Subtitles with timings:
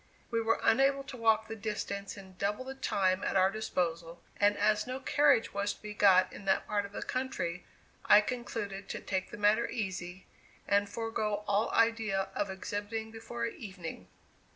[0.31, 4.57] We were unable to walk the distance in double the time at our disposal, and
[4.57, 7.65] as no carriage was to be got in that part of the country,
[8.05, 10.25] I concluded to take the matter easy,
[10.67, 14.07] and forego all idea of exhibiting before evening.